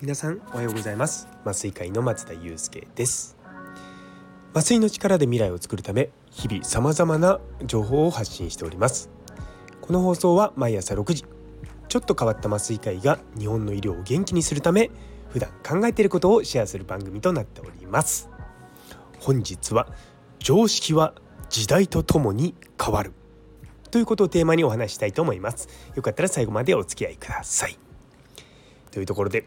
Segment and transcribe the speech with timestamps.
[0.00, 1.26] 皆さんおはようございます。
[1.44, 3.36] 麻酔会の松田祐介です。
[4.54, 9.10] 麻酔の力で未来を作るため日々様々な情報を発信しております。
[9.80, 11.24] この放送は毎朝6時
[11.88, 14.92] ちょっと変わった麻酔科医が日本の医療を元気にするため
[15.30, 18.30] 普段考えていることをシェアする番組となっております。
[19.18, 19.88] 本日は
[20.38, 21.14] 常識は
[21.48, 23.17] 時代とともに変わる。
[23.90, 25.68] ということをテーマにお話したいと思います。
[25.94, 27.78] よかったら最後までお付き合いください。
[28.90, 29.46] というところで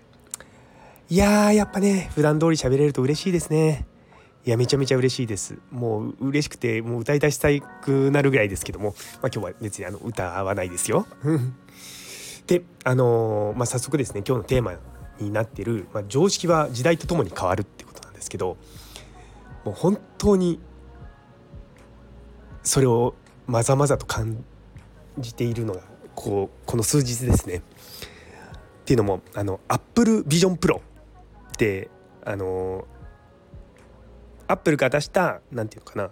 [1.10, 3.86] いやーやっぱね普段通り喋れると嬉しいですね。
[4.46, 5.60] いやめちゃめちゃ嬉しいです。
[5.70, 7.50] もう嬉しくてもう歌い出した
[7.82, 11.06] くなるぐらいですけども、まあ、今日は別にあの歌わないですよ。
[12.48, 14.80] であのー、まあ、早速ですね今日のテーマ
[15.20, 18.58] になってる、まあ、常識は時代とともに変わるってことなんですけど
[19.64, 20.60] もう本当に
[22.64, 23.14] それを
[23.52, 24.46] まざまざと感
[25.18, 25.82] じているのが
[26.16, 27.58] こうこの数日ですね。
[27.58, 27.62] っ
[28.86, 30.82] ていうのもあの Apple Vision Pro っ
[31.58, 31.90] て
[32.24, 32.88] あの
[34.48, 36.12] アップルが出した何て言うのかな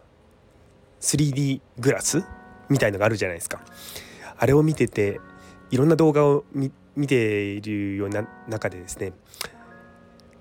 [1.00, 2.26] 3D グラス
[2.68, 3.62] みたいのがあるじゃないですか。
[4.38, 5.22] あれを見てて
[5.72, 9.14] いろんな動画を見ているような中でですね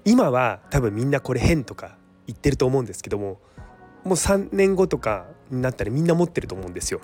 [0.04, 3.38] 今は多分みんなこれ変とか言ってると思うんですけども
[4.02, 7.00] もう3年後とかになったらみんな持ってると思うんですよ。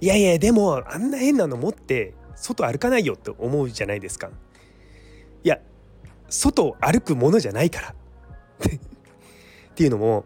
[0.00, 4.30] いやいやでもあんな変なの持って外歩かないよって思うじゃないですか。
[5.44, 5.60] いや
[6.28, 7.92] 外を歩くものじゃないからっ
[9.74, 10.24] ていうのも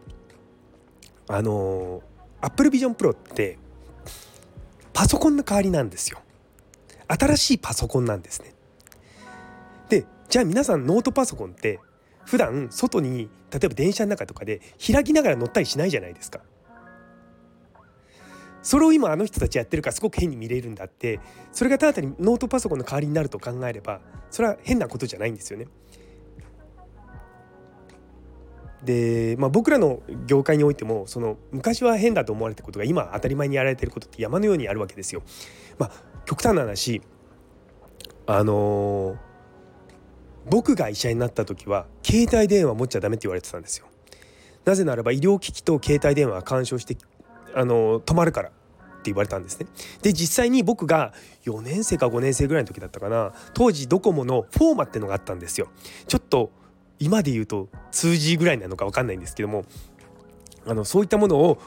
[1.27, 2.01] あの
[2.41, 3.57] Apple Vision Pro って
[4.93, 6.21] パソコンの代わりなんですよ。
[7.07, 8.53] 新しいパソコンなんですね。
[9.89, 11.79] でじゃあ皆さんノートパソコンって
[12.25, 16.41] 普段外に例えば電車の中とかで開きながら乗ったりしないじゃないですか。
[18.61, 21.19] それを今あの人たちやってるからすごく変に見れるんだって
[21.51, 24.01] それがただ単にノートパソコンの代わりになると考えれば
[24.31, 25.67] それは変なことじゃないんですよね。
[28.83, 35.21] で、まあ、僕らの業界においてもその昔は変だと思われたことが今当たり前にやられてることって山のようにあるわけですよ。
[35.77, 35.91] まあ、
[36.25, 37.03] 極端な話
[38.25, 39.34] あのー
[40.49, 43.87] 僕が医者になった時は携帯電話持っちゃダメって言われてたんですよ。
[44.63, 46.97] なぜならば医療機器と携帯電話が干渉して
[47.53, 49.67] あの止まるからって言われたんですね。
[50.01, 51.13] で実際に僕が
[51.45, 55.67] 4年生か5年生ぐらいの時だったかな当時ドコモのフォーマってのがあったんですよ。
[56.07, 56.51] ちょっと
[56.99, 59.65] 今で言うと 2G ぐらいなのか分かんないんですけども
[60.65, 61.59] あのそういったものを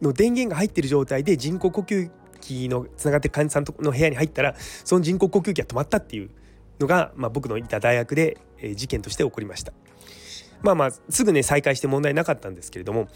[0.00, 2.10] の電源が入ってる状態で人工呼吸
[2.40, 6.30] 器のつながってる患者さんの部屋に入ったらその人工呼吸器が止まったっていう
[6.82, 9.72] のが、まあ、僕のいた大学で、え、事件として起こりました。
[10.62, 13.08] まあまあすぐね再開して問題なかったんですけれども、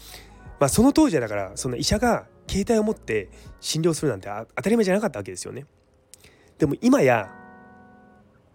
[0.59, 3.29] まあ、その当時はだからその医者が携帯を持って
[3.59, 5.65] 診療するなんて当たり前じゃなかったわけですよね。
[6.57, 7.29] でも今や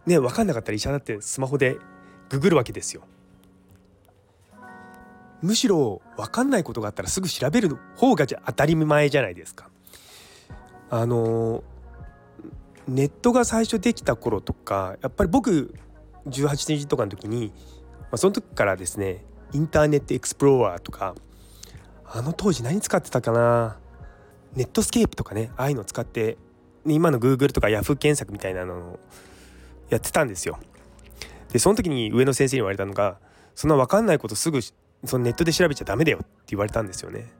[0.06, 1.78] ね分かんなかったら医者だってスマホで
[2.28, 3.02] ググるわけですよ。
[5.40, 9.70] むしろ分かんないことがあったらすぐ調べる方がじゃ当たり前じゃないですか。
[10.90, 11.64] あの
[12.88, 15.74] ネットが最初できた頃とかやっぱり僕
[16.26, 17.52] 18日とかの時に、
[18.00, 21.14] まあ、その時からですねインターネットエクスプローラーとか
[22.04, 23.78] あの当時何使ってたかな
[24.54, 26.36] ネットスケープとかねああいうのを使って
[26.86, 29.00] 今の Google とか Yahoo 検索みたいなのを
[29.88, 30.58] やってたんですよ。
[31.52, 33.18] でその時に上の先生に言われたのが
[33.54, 37.30] そんな分かんないことすぐそのネットで調べちゃダメだよって言われたんですよね。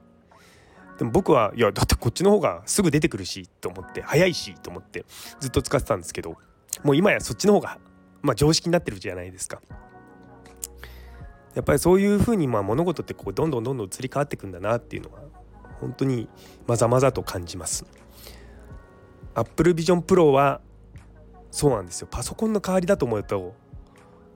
[0.97, 5.05] でも僕はいやだってこっちの方がすぐ出てくるしと思って早いしと思って
[5.39, 6.37] ずっと使ってたんですけど
[6.83, 7.79] もう今やそっちの方が
[8.21, 9.61] まあ常識になってるじゃないですか。
[11.55, 15.21] やっぱりそういうふうにまあ物事ってこうどんどんどんどん移り変わっていくんだなっていうのは
[15.79, 16.27] 本当に
[16.65, 17.85] まざまざと感じます。
[19.35, 20.61] Apple Vision Pro は
[21.51, 23.53] そうなんですよパソコンの代わりだと思うと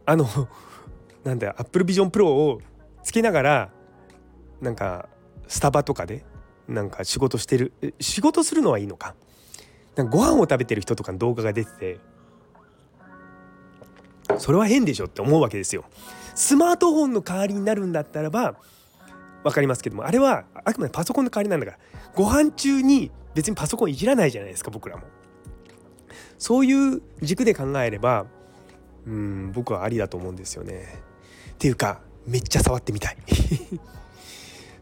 [0.06, 0.28] あの
[1.23, 2.62] なんだ Apple Vision Pro を
[3.03, 3.69] つけながら
[4.62, 5.09] なんか
[5.47, 6.25] スタバとかで
[6.67, 9.16] なんか仕事してる仕事するのはいいのか？
[9.96, 11.99] なんかご飯を食べてる人とかの動画が出てて
[14.37, 15.85] それは変でしょって思うわけですよ。
[16.35, 18.55] スマートフォンの代わりになるんだったらば
[19.43, 21.78] 分かりますけどもあれはあくまでパソコンの代わりなんだから
[22.14, 25.03] ご飯中に別にパソコンいじらないじゃないですか僕らも。
[26.37, 28.25] そういう軸で考えれば
[29.08, 31.02] うん僕はありだと思うんですよね。
[31.53, 33.17] っていうかめっちゃ触ってみたい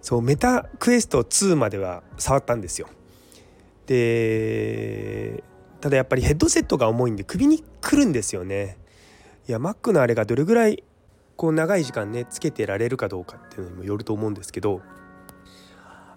[0.05, 2.87] そうメタクエスト2までは触ったんですよ。
[3.87, 5.43] で
[5.81, 8.77] ただやっぱりヘッドセットが重いんで首にくるんですよね。
[9.49, 10.83] いや Mac のあれがどれぐらい
[11.35, 14.83] こう長い時間ねつけてられるかどうかっていうのにもよると思うんですけど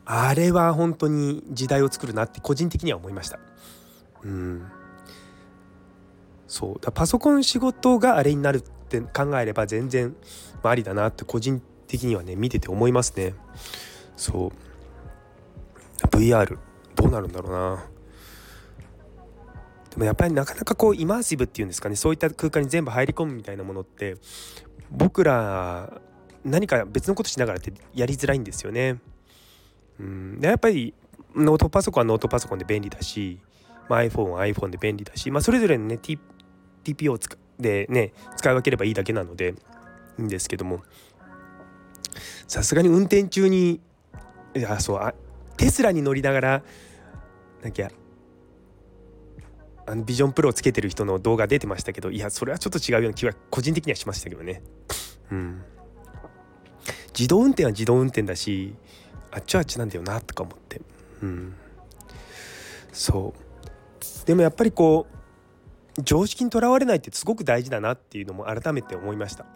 [0.04, 3.38] あれは本当に時代を作るなって個人的には思いました。
[4.22, 4.66] うん。
[6.46, 6.78] そう。
[6.78, 10.14] だパソコン仕事があれになるって考えれば全然
[10.62, 13.34] ありだなって個人的にはね見てて思いますね。
[14.16, 16.06] そう。
[16.06, 16.56] VR
[16.94, 17.84] どうなるんだろうな。
[19.90, 24.16] でもやっぱりなかなかこうイマーシブっていうんですかねそういった空間に全部入り込むみたいなものって
[24.90, 26.00] 僕ら
[26.44, 28.98] 何か別のことしながらってやりづらいんですよね。
[29.98, 30.94] うん、でやっぱり
[31.34, 33.40] ノートパソコンはノートパソコンで便利だし、
[33.88, 36.18] まあ、iPhone は iPhone で便利だし、まあ、それぞれのね T
[36.84, 37.18] TPO
[37.58, 39.54] でね使い分ければいいだけなので
[40.18, 40.82] いいんですけども。
[42.46, 43.80] さすがに運転中に
[44.54, 45.14] いやそうあ
[45.56, 46.62] テスラに乗りながら
[47.62, 47.88] なんか
[49.86, 54.62] あのビジョンプロをつけてる人の動画出てましたけどいやそれはちょっと違うような気は個人的にはしましたけどね。
[55.30, 55.62] うん、
[57.18, 58.74] 自動運転は自動運転だし
[59.30, 60.80] あっちはあっちなんだよなとか思って。
[61.22, 61.54] うん、
[62.92, 63.34] そ
[64.24, 65.06] うでもやっぱりこ
[65.98, 69.46] う常識にとらわれないってすごく大事だなっていうのも改めて思いました。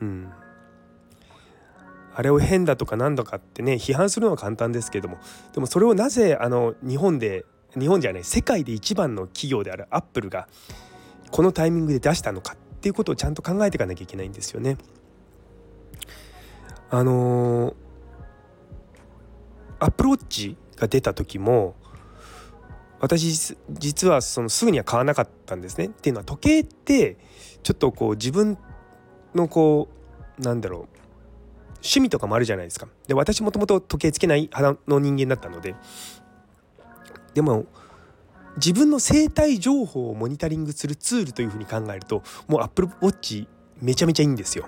[0.00, 0.32] うん
[2.14, 5.18] あれを変だとか何だかってね批判するのは簡単ですけども
[5.52, 7.44] でもそれをなぜあの日本で
[7.78, 10.48] 日本じゃない世界で一番の企業であるアップルが
[11.32, 14.76] このタイミングで出したのかっていうことをちゃんと考えていかなきゃいけないんですよね。
[16.90, 17.74] あのー、
[19.80, 21.74] アップルウォッチが出た時も
[23.00, 25.86] 私実はそのすぐには買わなかったんですね。
[25.86, 27.16] っていうのは時計って
[27.64, 28.56] ちょっとこう自分
[29.34, 29.88] のこ
[30.38, 30.94] うなんだろう
[31.84, 32.88] 趣味とかもあるじゃないですか。
[33.06, 35.74] で私もともと時計つけない肌の人間だったので
[37.34, 37.66] でも
[38.56, 43.46] 自分の生体情報をモニタリングするツールというふうに考えるともう Apple Watch
[43.80, 44.64] めちゃめちゃいいんですよ。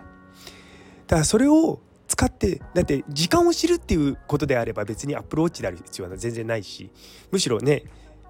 [1.07, 6.91] だからそれを使ってだって時間を知るっていうことであれば別に Apple Watch である必要は全然ないし
[7.31, 7.85] むしろね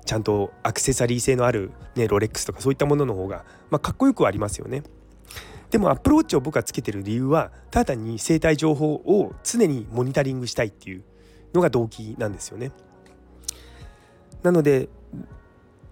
[0.04, 4.84] ちゃんとアクセサリー性のある、ね、ロレックスとかそういったものの方が、まあ、かっこよくはありますよね。
[5.70, 11.04] でも Apple Watch を僕がつけてる理由はただに生体情報を常にモニタリングしたいっていう
[11.52, 12.72] のが動機なんですよね。
[14.42, 14.88] なので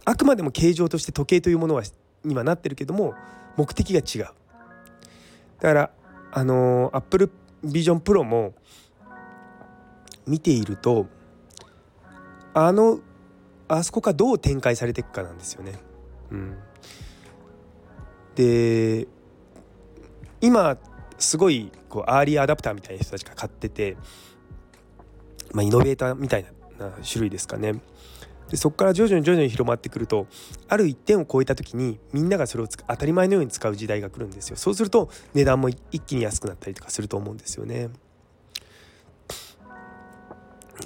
[0.05, 1.82] あくまでも形状として時計というものは
[2.25, 3.15] にはなってるけども
[3.56, 4.32] 目的が違う。
[5.61, 5.91] だから
[6.32, 7.31] あの Apple
[7.65, 8.55] Vision Pro も
[10.27, 11.06] 見ていると
[12.53, 13.00] あの
[13.67, 15.73] あそこがどう展開されていくかなんですよね。
[16.31, 16.56] うん、
[18.35, 19.09] で
[20.44, 20.76] 今
[21.19, 23.96] すごいこうアーリーアダプターみたいな人たちが買ってて、
[25.52, 26.44] まあ、イノベーターみたい
[26.79, 27.81] な種類ですかね。
[28.50, 30.26] でそこから徐々に徐々に広まってくると
[30.69, 34.56] ある一点を超えた時にみんながそれを当たり前のように使う時代が来るんですよ。
[34.56, 37.88] そうすると値段も一気に安くなったりとかすると思うんですよね。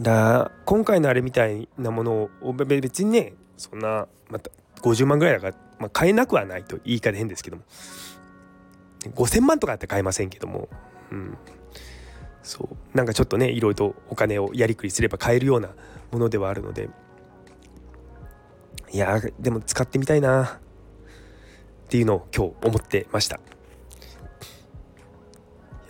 [0.00, 4.50] だ今回のあれみたいなものを別にねそんなまた
[4.82, 7.64] 50万ぐらいだから、まあ、買えなくはないと言い方変ですけども。
[9.04, 10.68] 5,000万とかって買えませんけども、
[11.10, 11.38] うん、
[12.42, 12.96] そう。
[12.96, 15.70] なんかちょっとねいろいろとお金をやりくりすれば買えるような
[16.10, 16.88] ものではあるので。
[18.90, 20.60] いやでも使ってみたいな。
[21.88, 23.36] っていうのを今日思ってました。
[23.36, 23.40] や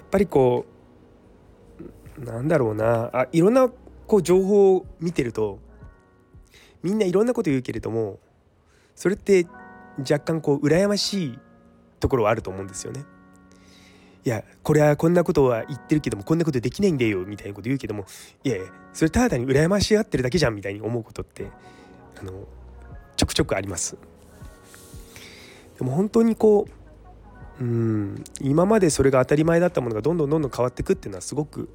[0.05, 0.65] っぱりこ
[2.21, 3.11] うなんだろうな。
[3.13, 3.69] あいろんな
[4.07, 5.59] こう情報を見てると
[6.85, 8.21] みんないろんなこと言うけれども
[8.95, 9.47] それって
[9.99, 11.39] 若干こう羨ましい
[12.01, 13.05] ところはあると思うんですよね。
[14.25, 18.05] いやこれはこんなことは言ってるけどもこんなことできないんだよみたいなこと言うけども
[18.45, 21.47] いやいやそれただに羨ましがってるだけじゃんみたいに思うことって
[22.21, 22.33] あの
[23.17, 23.97] ちょくちょくあります
[25.79, 26.67] でも本当にこ
[27.61, 31.69] ううん今までそれが当たり前だったものがどんどんどんどん変わっていくっていうのはすごく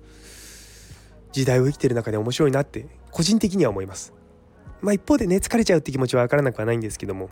[1.31, 4.13] 時代を生きてる中で面白いなって個人的には思います
[4.81, 7.29] まあ一方でね疲れちゃうって気持ちは分からなくはないんですけども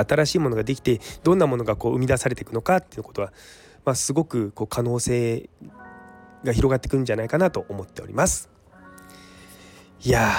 [0.00, 3.32] 新しいものができてどんなものがこう生み出されていくのかっていうことは、
[3.84, 5.48] まあ、すごくこう可能性
[6.44, 8.50] が広がってくるんじゃないかなと思っております
[10.02, 10.30] いや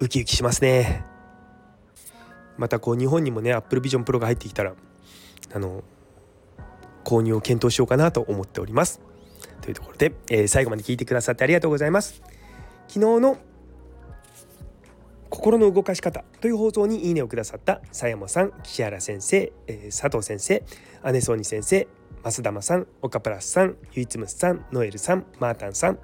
[0.00, 1.04] ーウキウキしますね
[2.56, 4.74] またこう日本にもね Apple Vision Pro が入ってきたら
[5.54, 5.84] あの
[7.04, 9.00] 購入を検討しようかなと思っております。
[9.60, 12.22] というところで、えー、最後まで聞いてくださってありがとうございます。
[12.88, 13.38] 昨日の
[15.36, 20.64] 心の動かし方という放送にいいねをくださった佐山さん、岸原先生、えー、佐藤先生、
[21.12, 21.86] 姉ソーニ先生、
[22.24, 25.98] 増玉さん、岡プラスさん、ゆいつむさん、ノエルさん、マータンさん、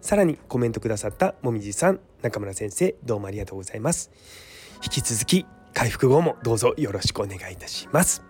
[0.00, 4.12] さらにコメントくださったもみじさん、中村先生、どうもありがとうございます。
[4.84, 8.22] 引き続き回復後もどうぞよろしくお願いいたします。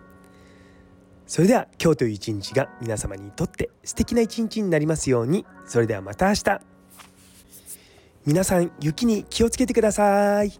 [1.27, 5.45] それでは今日という一日が皆様にとって素敵な一日になりますように。
[5.67, 6.76] それではまた明日。
[8.27, 10.51] 皆さん雪に気をつけてください。